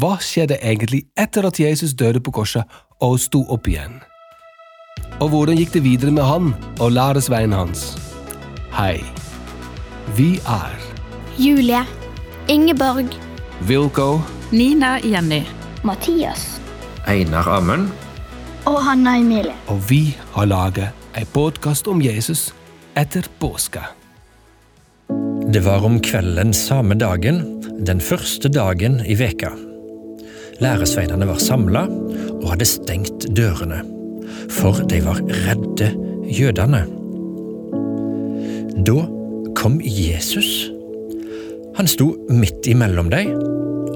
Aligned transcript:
hva 0.00 0.16
skjedde 0.22 0.56
egentlig 0.64 1.02
etter 1.18 1.44
at 1.48 1.60
Jesus 1.60 1.92
døde 1.98 2.20
på 2.24 2.32
korset 2.32 2.64
og 3.04 3.18
sto 3.20 3.42
opp 3.52 3.68
igjen? 3.68 3.98
Og 5.20 5.28
hvordan 5.32 5.58
gikk 5.60 5.74
det 5.76 5.84
videre 5.84 6.12
med 6.14 6.24
han 6.24 6.52
og 6.80 6.92
læresveien 6.96 7.52
hans? 7.52 7.94
Hei, 8.72 9.00
vi 10.16 10.38
er 10.48 10.76
Julie. 11.40 11.82
Ingeborg. 12.48 13.12
Wilco, 13.68 14.20
Nina 14.52 14.96
Jenny. 15.04 15.42
Mathias. 15.84 16.60
Einar 17.08 17.48
Amund. 17.48 17.88
Og 18.68 18.82
Hanna 18.84 19.16
Emilie. 19.18 19.54
og 19.68 19.80
vi 19.90 20.16
har 20.32 20.44
laget 20.44 20.88
en 21.16 21.26
podkast 21.32 21.88
om 21.88 22.02
Jesus 22.02 22.50
etter 22.96 23.24
påske. 23.40 23.80
Det 25.52 25.64
var 25.64 25.84
om 25.84 26.00
kvelden 26.00 26.52
samme 26.54 26.94
dagen, 26.94 27.62
den 27.86 28.00
første 28.00 28.48
dagen 28.48 29.00
i 29.06 29.16
veka. 29.18 29.69
Læresveinene 30.60 31.28
var 31.28 31.40
samla 31.40 31.86
og 32.40 32.46
hadde 32.52 32.68
stengt 32.68 33.26
dørene, 33.36 33.80
for 34.52 34.82
de 34.90 35.00
var 35.04 35.22
redde 35.46 35.90
jødene. 36.28 36.84
Da 38.86 39.06
kom 39.56 39.80
Jesus. 39.84 40.70
Han 41.76 41.88
sto 41.88 42.12
midt 42.28 42.68
imellom 42.70 43.10
dem 43.12 43.34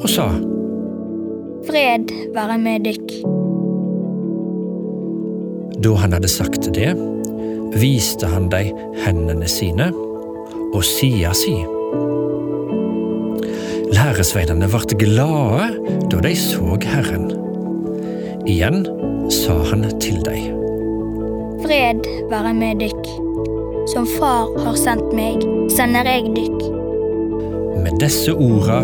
og 0.01 0.09
sa, 0.11 0.29
Fred 1.65 2.11
være 2.35 2.59
med 2.61 2.85
dykk. 2.85 3.15
da 5.85 5.93
han 6.01 6.13
hadde 6.17 6.29
sagt 6.29 6.71
det, 6.75 6.95
viste 7.77 8.29
han 8.31 8.49
dem 8.53 8.77
hendene 9.05 9.49
sine 9.51 9.91
og 10.73 10.81
sida 10.87 11.35
si. 11.37 11.57
Læresveinene 13.93 14.69
ble 14.73 14.97
glade 14.99 15.69
da 16.13 16.21
de 16.25 16.35
så 16.39 16.79
Herren. 16.85 17.29
Igjen 18.47 18.85
sa 19.33 19.57
han 19.71 19.85
til 20.01 20.21
dem. 20.25 20.61
Fred 21.65 22.05
være 22.31 22.55
med 22.55 22.81
dykk. 22.85 23.09
Som 23.93 24.07
far 24.19 24.53
har 24.65 24.77
sendt 24.81 25.13
meg, 25.17 25.45
sender 25.73 26.09
jeg 26.09 26.33
dykk. 26.37 26.61
Med 27.85 28.01
disse 28.01 28.33
orda 28.33 28.81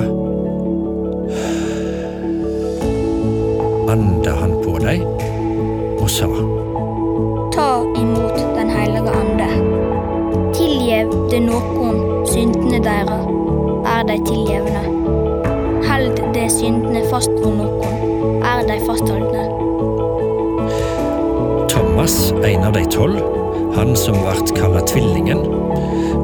anda 3.90 4.34
han 4.42 4.52
på 4.64 4.76
dem 4.84 5.02
og 6.00 6.10
sa. 6.10 6.28
Ta 7.56 7.70
imot 7.96 8.36
Den 8.56 8.70
hellige 8.70 9.16
ande. 9.22 9.50
Tilgjev 10.54 11.12
det 11.30 11.40
noen 11.46 12.00
syndene 12.28 12.80
deres, 12.84 13.29
er 14.00 14.06
de 14.08 14.16
tilgjevne. 14.24 14.82
Held 15.84 16.20
de 16.34 16.44
syndene 16.52 17.02
fast 17.10 17.32
for 17.42 17.52
noen, 17.52 18.40
er 18.46 18.62
de 18.68 18.78
fastholdne. 18.86 19.42
Thomas, 21.68 22.16
en 22.46 22.64
av 22.64 22.72
de 22.76 22.86
tolv, 22.92 23.20
han 23.76 23.92
som 23.98 24.16
ble 24.24 24.56
kalt 24.56 24.88
Tvillingen, 24.88 25.44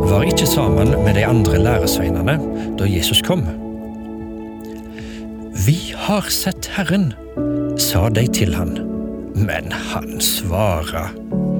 var 0.06 0.24
ikke 0.24 0.48
sammen 0.48 0.94
med 1.04 1.18
de 1.18 1.26
andre 1.26 1.60
læresveinene 1.60 2.38
da 2.80 2.88
Jesus 2.88 3.20
kom. 3.26 3.44
Vi 5.66 5.78
har 6.06 6.28
sett 6.32 6.70
Herren, 6.76 7.10
sa 7.80 8.06
de 8.08 8.24
til 8.32 8.56
han, 8.56 8.76
men 9.36 9.72
han 9.92 10.16
svara. 10.22 11.10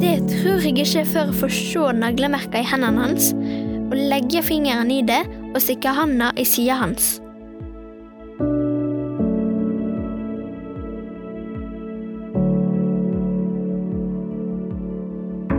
Det 0.00 0.20
tror 0.30 0.62
jeg 0.64 0.78
ikke 0.78 1.08
før 1.10 1.32
jeg 1.32 1.40
får 1.42 1.56
se 1.56 1.88
naglemerka 2.00 2.62
i 2.62 2.68
hendene 2.70 3.08
hans, 3.08 3.34
og 3.86 3.98
legge 3.98 4.40
fingeren 4.46 4.90
i 4.90 5.02
det 5.06 5.24
og 5.56 5.62
stikker 5.64 5.96
handa 5.96 6.32
i 6.36 6.44
sida 6.44 6.76
hans. 6.76 7.16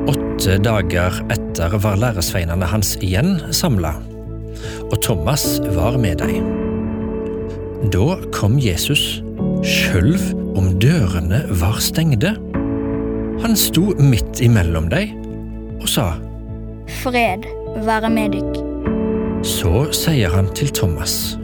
Åtte 0.07 0.59
dager 0.61 1.17
etter 1.33 1.79
var 1.81 1.97
læresveinene 1.97 2.69
hans 2.69 2.93
igjen 3.01 3.39
samla, 3.49 3.95
og 4.91 4.99
Thomas 5.01 5.57
var 5.73 5.97
med 5.97 6.21
dem. 6.21 6.45
Da 7.93 8.19
kom 8.35 8.59
Jesus, 8.61 9.23
sjøl 9.65 10.13
om 10.57 10.75
dørene 10.81 11.41
var 11.57 11.81
stengde. 11.81 12.35
Han 13.41 13.57
sto 13.57 13.89
midt 13.97 14.45
imellom 14.45 14.89
dem 14.93 15.25
og 15.81 15.89
sa, 15.89 16.13
Fred 17.01 17.43
være 17.85 18.09
med 18.13 18.37
dykk. 18.37 18.66
Så 19.47 19.85
sier 19.95 20.29
han 20.29 20.49
til 20.55 20.69
Thomas, 20.75 21.37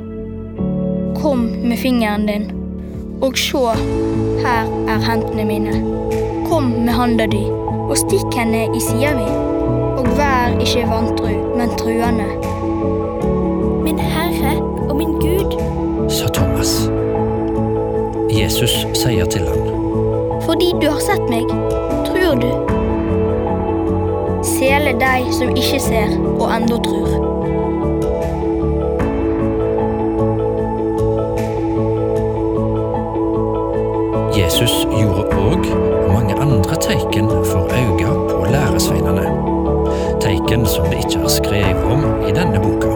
Kom 1.22 1.40
med 1.64 1.78
fingeren 1.78 2.26
din, 2.28 2.52
og 3.22 3.38
se, 3.38 3.58
her 4.44 4.68
er 4.92 5.00
hendene 5.08 5.46
mine. 5.48 5.74
Kom 6.50 6.64
med 6.84 6.92
handa 6.94 7.26
di, 7.32 7.46
og 7.88 7.96
stikk 7.98 8.36
henne 8.36 8.66
i 8.76 8.82
sida 8.84 9.14
mi. 9.16 9.28
Og 10.02 10.10
vær 10.18 10.52
ikke 10.60 10.84
vantru, 10.90 11.32
men 11.56 11.72
truende. 11.80 12.28
Min 13.86 14.00
Herre 14.00 14.58
og 14.90 14.96
min 14.98 15.16
Gud. 15.24 15.56
sa 16.10 16.28
Thomas. 16.28 16.90
Jesus 18.30 18.88
sier 18.94 19.26
til 19.26 19.48
ham. 19.48 19.64
Fordi 20.44 20.74
du 20.82 20.90
har 20.90 21.00
sett 21.00 21.24
meg, 21.30 21.48
tror 22.10 22.36
du. 22.44 22.52
Sele 24.44 24.92
deg 25.00 25.32
som 25.32 25.56
ikke 25.56 25.80
ser, 25.80 26.20
og 26.40 26.52
enda 26.52 26.82
tror. 26.84 27.34
Jesus 34.64 34.86
gjorde 34.96 35.24
òg 35.36 35.66
mange 36.08 36.36
andre 36.40 36.76
teiken 36.80 37.26
for 37.28 37.68
øynene 37.76 38.28
på 38.30 38.46
læresveinene. 38.52 39.26
Teiken 40.24 40.64
som 40.66 40.86
det 40.88 41.02
ikke 41.02 41.20
er 41.20 41.32
skrevet 41.34 41.84
om 41.84 42.06
i 42.30 42.32
denne 42.32 42.62
boka. 42.64 42.94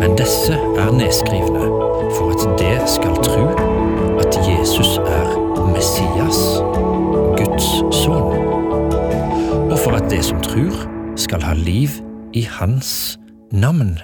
Men 0.00 0.16
disse 0.18 0.52
er 0.52 0.90
nedskrivne 0.98 1.62
for 2.16 2.34
at 2.34 2.58
det 2.58 2.88
skal 2.90 3.14
tro 3.28 3.44
at 4.18 4.40
Jesus 4.50 4.98
er 4.98 5.30
Messias, 5.70 6.58
Guds 7.38 7.70
sønn. 7.94 8.34
Og 9.70 9.78
for 9.78 9.94
at 9.94 10.10
det 10.10 10.24
som 10.24 10.42
tror, 10.42 10.74
skal 11.16 11.42
ha 11.42 11.54
liv 11.54 12.02
i 12.32 12.42
hans 12.58 13.18
navn. 13.52 13.98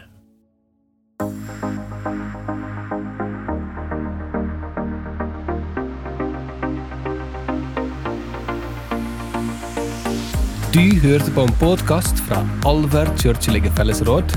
Du 10.73 10.81
hørte 11.03 11.29
på 11.35 11.43
en 11.45 11.51
podkast 11.61 12.17
fra 12.25 12.39
Alver 12.65 13.11
kirkelige 13.21 13.69
fellesråd, 13.77 14.31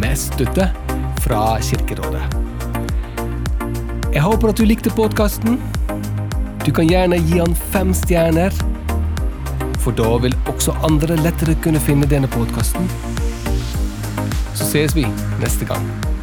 med 0.00 0.16
støtte 0.16 0.70
fra 1.20 1.58
Kirkerådet. 1.60 2.22
Jeg 4.14 4.22
håper 4.24 4.48
at 4.48 4.56
du 4.56 4.64
likte 4.64 4.88
podkasten. 4.96 5.58
Du 6.64 6.70
kan 6.72 6.88
gjerne 6.88 7.18
gi 7.26 7.36
han 7.36 7.52
fem 7.74 7.92
stjerner, 7.92 8.56
for 9.84 9.92
da 9.92 10.08
vil 10.24 10.38
også 10.54 10.72
andre 10.88 11.20
lettere 11.20 11.58
kunne 11.60 11.84
finne 11.84 12.08
denne 12.08 12.32
podkasten. 12.32 12.88
Så 14.56 14.64
ses 14.72 14.96
vi 14.96 15.04
neste 15.44 15.68
gang. 15.68 16.13